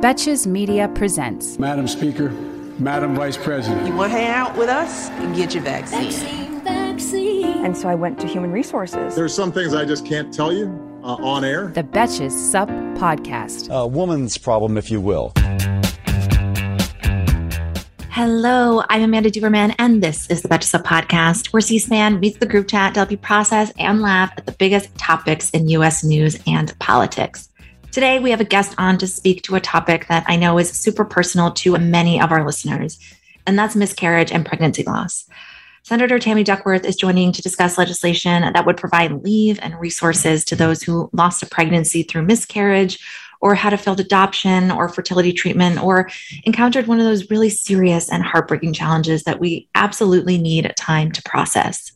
[0.00, 1.58] Betches Media presents.
[1.58, 2.30] Madam Speaker,
[2.78, 3.84] Madam Vice President.
[3.84, 6.12] You want to hang out with us and get your vaccine.
[6.12, 7.64] Vaccine, vaccine.
[7.64, 9.16] And so I went to human resources.
[9.16, 10.66] There's some things I just can't tell you
[11.02, 11.72] uh, on air.
[11.74, 13.74] The Betches Sup Podcast.
[13.74, 15.32] A woman's problem, if you will.
[18.08, 22.46] Hello, I'm Amanda Duberman, and this is the Betches Sup Podcast, where C-SPAN meets the
[22.46, 26.04] group chat to help you process and laugh at the biggest topics in U.S.
[26.04, 27.48] news and politics.
[27.90, 30.70] Today, we have a guest on to speak to a topic that I know is
[30.70, 32.98] super personal to many of our listeners,
[33.46, 35.26] and that's miscarriage and pregnancy loss.
[35.84, 40.54] Senator Tammy Duckworth is joining to discuss legislation that would provide leave and resources to
[40.54, 42.98] those who lost a pregnancy through miscarriage
[43.40, 46.10] or had a failed adoption or fertility treatment or
[46.44, 51.22] encountered one of those really serious and heartbreaking challenges that we absolutely need time to
[51.22, 51.92] process.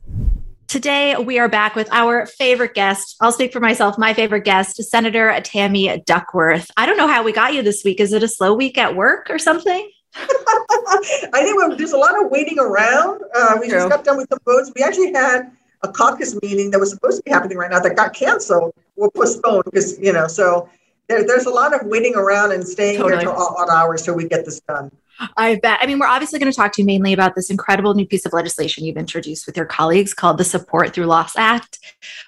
[0.72, 3.16] Today, we are back with our favorite guest.
[3.20, 3.98] I'll speak for myself.
[3.98, 6.70] My favorite guest, Senator Tammy Duckworth.
[6.78, 8.00] I don't know how we got you this week.
[8.00, 9.90] Is it a slow week at work or something?
[10.16, 13.20] I think there's a lot of waiting around.
[13.34, 13.80] Uh, we True.
[13.80, 14.72] just got done with the votes.
[14.74, 17.94] We actually had a caucus meeting that was supposed to be happening right now that
[17.94, 20.70] got canceled or postponed because, you know, so
[21.12, 23.22] there, there's a lot of waiting around and staying totally.
[23.22, 24.90] here till odd hours till we get this done.
[25.36, 25.78] I bet.
[25.80, 28.26] I mean, we're obviously going to talk to you mainly about this incredible new piece
[28.26, 31.78] of legislation you've introduced with your colleagues called the Support Through Loss Act.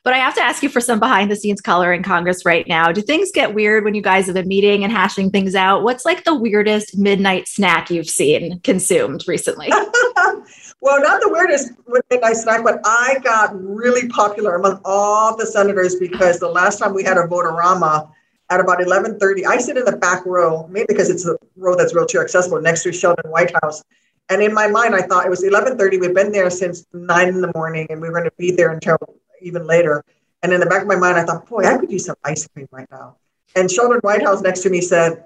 [0.05, 2.69] But I have to ask you for some behind the scenes color in Congress right
[2.69, 2.93] now.
[2.93, 5.83] Do things get weird when you guys have been meeting and hashing things out?
[5.83, 9.69] What's like the weirdest midnight snack you've seen consumed recently?
[10.81, 11.73] well, not the weirdest
[12.11, 16.95] midnight snack, but I got really popular among all the senators because the last time
[16.95, 18.13] we had a vote-a-rama,
[18.55, 21.93] at about 11.30 i sit in the back row mainly because it's a row that's
[21.93, 23.83] wheelchair accessible next to sheldon whitehouse.
[24.31, 27.41] And in my mind i thought it was 11.30 we've been there since 9 in
[27.41, 28.99] the morning and we were going to be there until
[29.43, 30.05] even later.
[30.43, 32.47] And in the back of my mind i thought boy i could use some ice
[32.47, 33.17] cream right now.
[33.57, 35.25] And sheldon whitehouse next to me said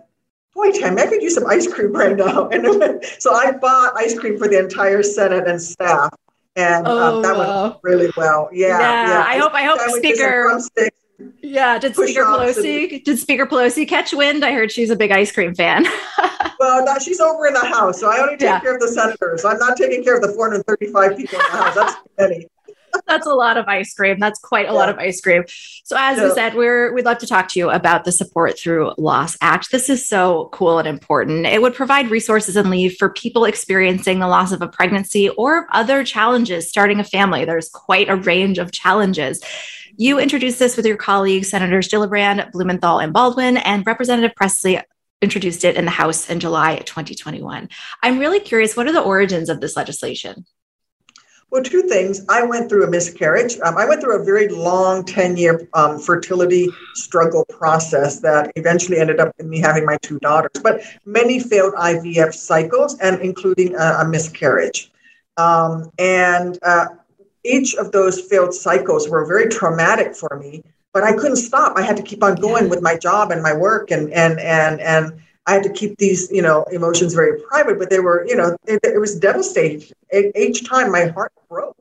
[0.54, 2.48] boy tim i could use some ice cream right now.
[2.52, 6.14] And so i bought ice cream for the entire senate and staff
[6.56, 7.62] and oh, um, that wow.
[7.62, 8.48] went really well.
[8.52, 9.24] Yeah yeah, yeah.
[9.26, 10.58] i hope i hope speaker
[11.40, 11.78] yeah.
[11.78, 14.44] Did Speaker Pelosi did Speaker Pelosi catch wind?
[14.44, 15.84] I heard she's a big ice cream fan.
[16.60, 18.60] well, no, she's over in the House, so I only take yeah.
[18.60, 19.44] care of the senators.
[19.44, 21.74] I'm not taking care of the 435 people in the House.
[21.74, 22.48] That's many.
[23.06, 24.18] That's a lot of ice cream.
[24.18, 24.78] That's quite a yeah.
[24.78, 25.44] lot of ice cream.
[25.84, 26.18] So, as.
[26.18, 29.70] I said, we're we'd love to talk to you about the Support Through Loss Act.
[29.70, 31.46] This is so cool and important.
[31.46, 35.66] It would provide resources and leave for people experiencing the loss of a pregnancy or
[35.72, 37.44] other challenges starting a family.
[37.44, 39.40] There's quite a range of challenges.
[39.96, 44.80] You introduced this with your colleagues, Senators Gillibrand, Blumenthal, and Baldwin, and Representative Presley
[45.20, 47.68] introduced it in the House in July 2021.
[48.02, 50.46] I'm really curious what are the origins of this legislation?
[51.50, 52.26] Well, two things.
[52.28, 53.58] I went through a miscarriage.
[53.60, 58.98] Um, I went through a very long 10 year um, fertility struggle process that eventually
[58.98, 63.74] ended up in me having my two daughters, but many failed IVF cycles and including
[63.76, 64.92] a, a miscarriage.
[65.38, 66.86] Um, and uh,
[67.44, 71.82] each of those failed cycles were very traumatic for me but i couldn't stop i
[71.82, 75.12] had to keep on going with my job and my work and and and and
[75.46, 78.56] i had to keep these you know emotions very private but they were you know
[78.66, 79.88] it, it was devastating
[80.34, 81.76] each time my heart broke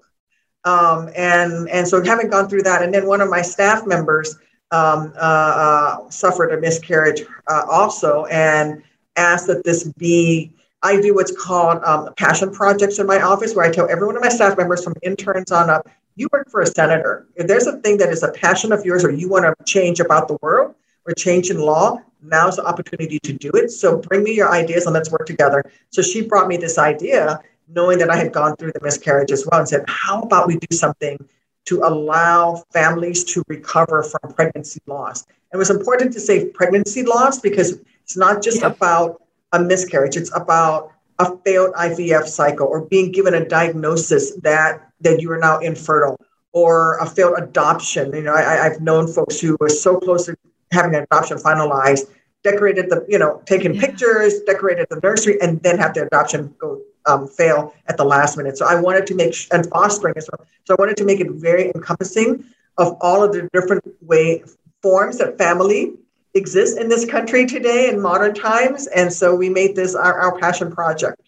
[0.64, 4.38] um, and and so having gone through that and then one of my staff members
[4.72, 8.84] um, uh, uh, suffered a miscarriage uh, also and
[9.16, 10.52] asked that this be
[10.84, 14.16] I do what's called um, passion projects in my office, where I tell every one
[14.16, 17.28] of my staff members, from interns on up, you work for a senator.
[17.36, 20.00] If there's a thing that is a passion of yours, or you want to change
[20.00, 20.76] about the world
[21.06, 23.72] or change in law, now's the opportunity to do it.
[23.72, 25.64] So bring me your ideas and let's work together.
[25.90, 29.46] So she brought me this idea, knowing that I had gone through the miscarriage as
[29.46, 31.18] well, and said, how about we do something
[31.66, 35.26] to allow families to recover from pregnancy loss?
[35.52, 38.68] And It was important to say pregnancy loss because it's not just yeah.
[38.68, 39.22] about
[39.52, 40.16] a miscarriage.
[40.16, 45.38] It's about a failed IVF cycle or being given a diagnosis that that you are
[45.38, 46.20] now infertile
[46.54, 48.14] or a failed adoption.
[48.14, 50.36] You know, I, I've known folks who were so close to
[50.72, 52.10] having an adoption finalized,
[52.44, 53.82] decorated the, you know, taking yeah.
[53.82, 58.38] pictures, decorated the nursery, and then have the adoption go um, fail at the last
[58.38, 58.58] minute.
[58.58, 60.48] So I wanted to make and fostering as well.
[60.66, 62.44] So I wanted to make it very encompassing
[62.78, 64.44] of all of the different way
[64.82, 65.94] forms that family
[66.34, 68.88] exists in this country today in modern times.
[68.88, 71.22] And so we made this our, our passion project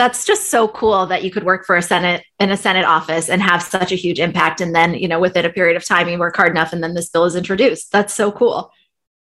[0.00, 3.28] that's just so cool that you could work for a senate in a senate office
[3.28, 6.08] and have such a huge impact and then you know within a period of time
[6.08, 8.72] you work hard enough and then this bill is introduced that's so cool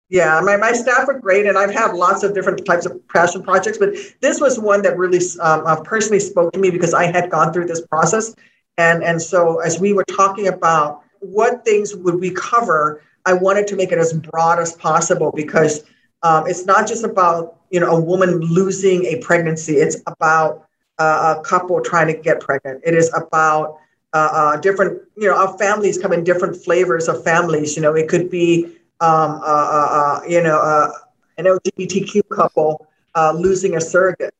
[0.09, 3.43] yeah my, my staff are great and i've had lots of different types of passion
[3.43, 7.05] projects but this was one that really um, uh, personally spoke to me because i
[7.05, 8.35] had gone through this process
[8.77, 13.67] and and so as we were talking about what things would we cover i wanted
[13.67, 15.83] to make it as broad as possible because
[16.23, 20.67] um, it's not just about you know a woman losing a pregnancy it's about
[20.99, 22.81] uh, a couple trying to get pregnant.
[22.85, 23.77] It is about
[24.13, 27.75] uh, uh, different, you know, our families come in different flavors of families.
[27.75, 30.91] You know, it could be, um, uh, uh, uh, you know,
[31.37, 32.87] an LGBTQ couple
[33.35, 34.33] losing a surrogate.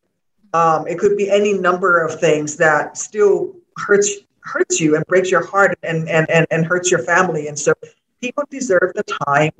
[0.54, 4.10] Um, it could be any number of things that still hurts
[4.42, 7.48] hurts you and breaks your heart and, and, and, and hurts your family.
[7.48, 7.74] And so
[8.22, 9.52] people deserve the time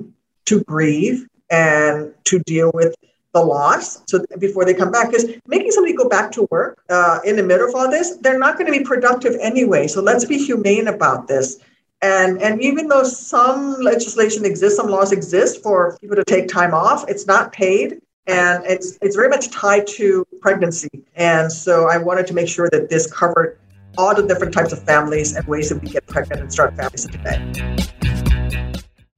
[0.46, 2.94] to grieve and to deal with
[3.34, 7.18] the loss so before they come back because making somebody go back to work uh,
[7.24, 10.24] in the middle of all this they're not going to be productive anyway so let's
[10.24, 11.58] be humane about this
[12.02, 16.74] and and even though some legislation exists some laws exist for people to take time
[16.74, 18.00] off it's not paid.
[18.26, 20.90] And it's it's very much tied to pregnancy.
[21.16, 23.58] And so i wanted to make sure that this covered
[23.96, 27.06] all the different types of families and ways that we get pregnant and start families
[27.06, 28.07] today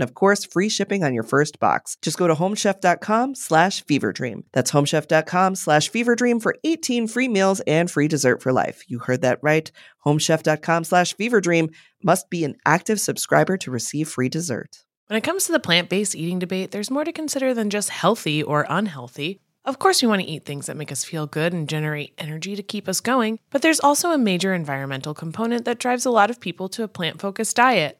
[0.00, 1.96] and of course free shipping on your first box.
[2.00, 4.44] Just go to homechef.com slash feverdream.
[4.52, 8.82] That's homechef.com slash feverdream for 18 free meals and free dessert for life.
[8.88, 9.70] You heard that right.
[10.06, 14.84] Homechef.com slash feverdream must be an active subscriber to receive free dessert.
[15.08, 17.90] When it comes to the plant based eating debate, there's more to consider than just
[17.90, 19.40] healthy or unhealthy.
[19.66, 22.56] Of course, we want to eat things that make us feel good and generate energy
[22.56, 26.30] to keep us going, but there's also a major environmental component that drives a lot
[26.30, 27.99] of people to a plant focused diet.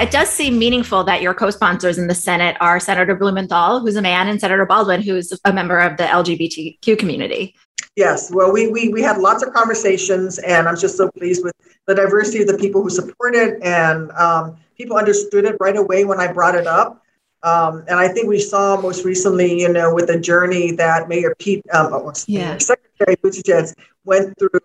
[0.00, 3.96] It does seem meaningful that your co sponsors in the Senate are Senator Blumenthal, who's
[3.96, 7.54] a man, and Senator Baldwin, who's a member of the LGBTQ community.
[7.96, 11.52] Yes, well, we, we, we had lots of conversations, and I'm just so pleased with
[11.86, 16.06] the diversity of the people who support it, and um, people understood it right away
[16.06, 17.02] when I brought it up.
[17.42, 21.34] Um, and I think we saw most recently, you know, with the journey that Mayor
[21.38, 22.56] Pete, um, Yeah.
[22.56, 24.60] Secretary Buttigieg went through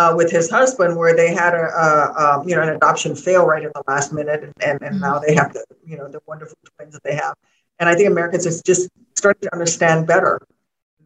[0.00, 1.88] uh, with his husband, where they had a, a,
[2.22, 5.18] um you know an adoption fail right at the last minute, and, and, and now
[5.24, 7.34] they have the you know the wonderful twins that they have.
[7.78, 8.82] And I think Americans is just
[9.16, 10.34] starting to understand better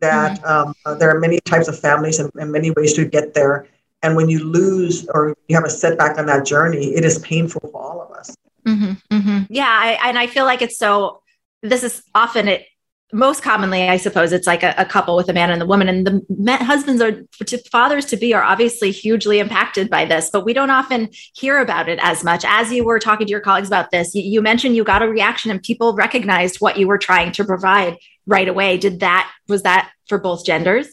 [0.00, 3.34] that um, uh, there are many types of families and, and many ways to get
[3.34, 3.56] there.
[4.02, 7.62] And when you lose or you have a setback on that journey, it is painful
[7.72, 8.36] for all of us.
[8.66, 9.38] Mm-hmm, mm-hmm.
[9.48, 11.22] Yeah, I, and I feel like it's so.
[11.62, 12.66] This is often it.
[13.12, 15.88] Most commonly, I suppose it's like a, a couple with a man and the woman,
[15.88, 20.30] and the men, husbands or to fathers to be are obviously hugely impacted by this,
[20.32, 22.44] but we don't often hear about it as much.
[22.46, 25.08] As you were talking to your colleagues about this, you, you mentioned you got a
[25.08, 28.78] reaction and people recognized what you were trying to provide right away.
[28.78, 30.88] Did that was that for both genders?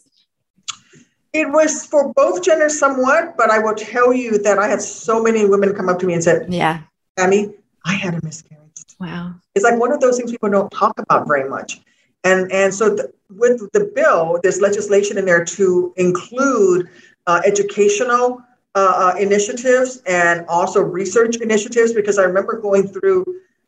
[1.34, 5.24] It was for both genders somewhat, but I will tell you that I had so
[5.24, 6.82] many women come up to me and said, Yeah.
[7.18, 7.53] Tammy,
[7.86, 8.60] I had a miscarriage.
[9.00, 9.36] Wow.
[9.56, 11.82] It's like one of those things people don't talk about very much.
[12.24, 16.90] And, and so the, with the bill, there's legislation in there to include
[17.28, 18.42] uh, educational
[18.75, 23.25] uh, uh, initiatives and also research initiatives because I remember going through,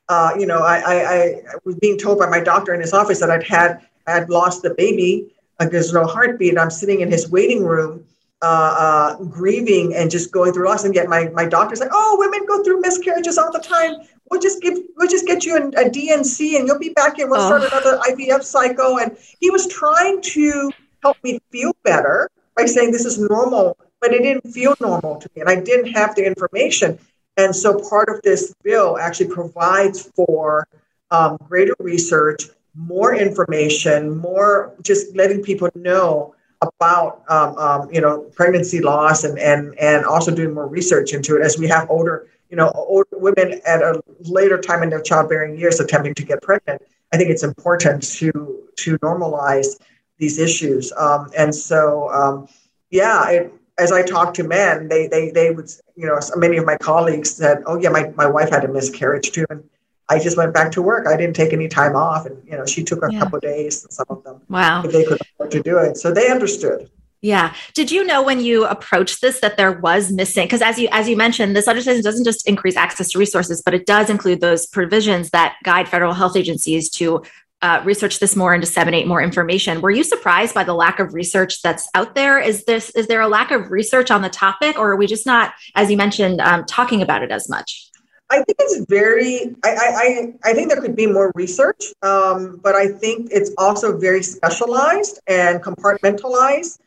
[0.09, 3.19] uh, you know, I, I, I was being told by my doctor in his office
[3.19, 6.57] that I'd had I had lost the baby, like there's no heartbeat.
[6.57, 8.05] I'm sitting in his waiting room,
[8.41, 10.83] uh, uh, grieving and just going through loss.
[10.83, 14.07] And yet my my doctor's like, oh, women go through miscarriages all the time.
[14.33, 17.27] We'll just give we'll just get you a, a D&C and you'll be back here.
[17.29, 17.45] We'll Oh.
[17.45, 18.97] start another IVF cycle.
[18.97, 20.71] And he was trying to
[21.03, 25.29] help me feel better by saying this is normal, but it didn't feel normal to
[25.35, 26.97] me, and I didn't have the information.
[27.37, 30.67] And so part of this bill actually provides for
[31.11, 32.41] um, greater research,
[32.75, 39.37] more information, more just letting people know about um, um, you know pregnancy loss and
[39.37, 43.07] and and also doing more research into it as we have older you know older
[43.13, 46.81] women at a later time in their childbearing years attempting to get pregnant.
[47.11, 49.79] I think it's important to to normalize
[50.17, 50.91] these issues.
[50.97, 52.47] Um, and so um,
[52.89, 56.65] yeah, it, as I talk to men, they they they would you know many of
[56.65, 59.63] my colleagues said, oh yeah, my my wife had a miscarriage too, and
[60.09, 61.07] I just went back to work.
[61.07, 63.19] I didn't take any time off, and you know she took a Yeah.
[63.19, 63.85] couple of days.
[63.89, 64.83] Some of them, Wow.
[64.83, 66.89] if they could afford to do it, so they understood.
[67.23, 67.55] Yeah.
[67.73, 70.43] Did you know when you approached this that there was missing?
[70.45, 73.73] Because as you as you mentioned, this legislation doesn't just increase access to resources, but
[73.73, 77.23] it does include those provisions that guide federal health agencies to
[77.61, 79.79] uh, research this more and disseminate more information.
[79.79, 82.39] Were you surprised by the lack of research that's out there?
[82.39, 85.25] Is this is there a lack of research on the topic, or are we just
[85.25, 87.89] not, as you mentioned, um, talking about it as much?
[88.29, 89.55] I think it's very.
[89.63, 93.97] I I, I, think there could be more research, um, but I think it's also
[93.97, 96.79] very specialized and compartmentalized,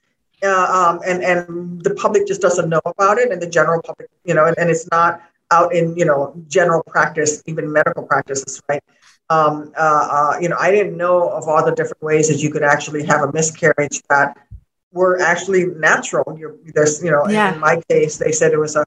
[0.43, 4.09] uh, um, and and the public just doesn't know about it, and the general public,
[4.25, 8.63] you know, and, and it's not out in you know general practice, even medical practices,
[8.69, 8.83] right?
[9.29, 12.51] Um, uh, uh, you know, I didn't know of all the different ways that you
[12.51, 14.37] could actually have a miscarriage that
[14.93, 16.37] were actually natural.
[16.39, 17.53] You're, there's, you know, yeah.
[17.53, 18.85] in my case, they said it was a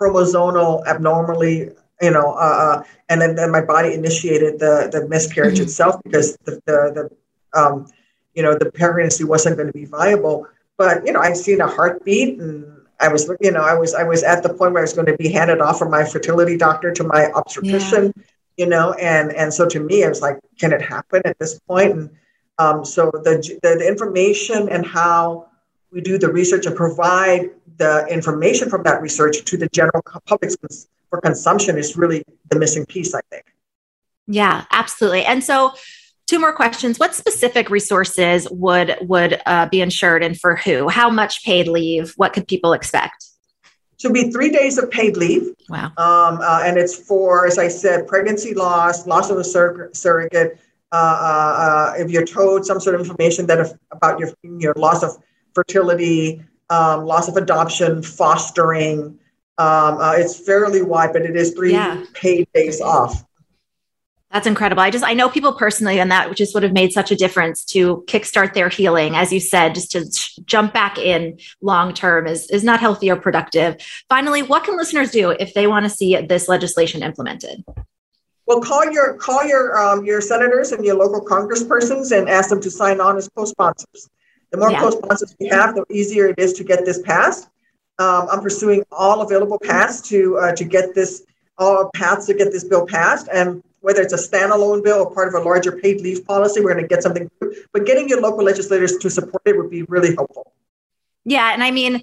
[0.00, 5.56] chromosomal abnormally, you know, uh, uh, and then, then my body initiated the the miscarriage
[5.56, 5.64] mm-hmm.
[5.64, 7.10] itself because the the,
[7.52, 7.86] the um,
[8.34, 10.46] you know the pregnancy wasn't going to be viable.
[10.82, 12.66] But you know, I've seen a heartbeat and
[12.98, 15.06] I was, you know, I was, I was at the point where I was going
[15.06, 18.22] to be handed off from my fertility doctor to my obstetrician, yeah.
[18.56, 21.60] you know, and and so to me, I was like, can it happen at this
[21.60, 21.92] point?
[21.92, 22.10] And
[22.58, 25.50] um, so the, the the information and how
[25.92, 30.50] we do the research and provide the information from that research to the general public
[31.10, 33.44] for consumption is really the missing piece, I think.
[34.26, 35.26] Yeah, absolutely.
[35.26, 35.74] And so
[36.32, 36.98] two more questions.
[36.98, 40.88] What specific resources would would uh, be insured and for who?
[40.88, 42.14] How much paid leave?
[42.16, 43.26] What could people expect?
[43.98, 45.52] To be three days of paid leave.
[45.68, 45.92] Wow.
[45.98, 50.58] Um, uh, and it's for as i said pregnancy loss loss of a sur- surrogate
[50.90, 54.74] uh, uh, uh if you're told some sort of information that if, about your your
[54.76, 55.10] loss of
[55.54, 59.18] fertility um, loss of adoption fostering
[59.58, 62.04] um, uh, it's fairly wide but it is three yeah.
[62.14, 63.24] paid days off
[64.32, 64.82] that's incredible.
[64.82, 67.64] I just I know people personally, and that just would have made such a difference
[67.66, 69.14] to kickstart their healing.
[69.14, 70.10] As you said, just to
[70.46, 73.76] jump back in long term is is not healthy or productive.
[74.08, 77.62] Finally, what can listeners do if they want to see this legislation implemented?
[78.46, 82.60] Well, call your call your um, your senators and your local congresspersons and ask them
[82.62, 84.08] to sign on as co-sponsors.
[84.50, 84.80] The more yeah.
[84.80, 87.48] co-sponsors we have, the easier it is to get this passed.
[87.98, 91.24] Um, I'm pursuing all available paths to uh, to get this
[91.58, 95.28] all paths to get this bill passed and whether it's a standalone bill or part
[95.28, 97.30] of a larger paid leave policy, we're going to get something.
[97.72, 100.52] But getting your local legislators to support it would be really helpful.
[101.24, 101.52] Yeah.
[101.52, 102.02] And I mean,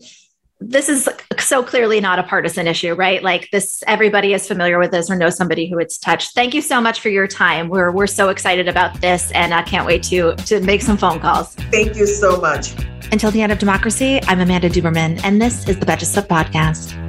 [0.62, 1.08] this is
[1.38, 3.24] so clearly not a partisan issue, right?
[3.24, 6.34] Like this, everybody is familiar with this or knows somebody who it's touched.
[6.36, 7.70] Thank you so much for your time.
[7.70, 11.20] We're we're so excited about this, and I can't wait to to make some phone
[11.22, 11.56] calls.
[11.56, 12.74] Thank you so much.
[13.12, 17.09] Until the end of democracy, I'm Amanda Duberman, and this is the Betches Sup Podcast.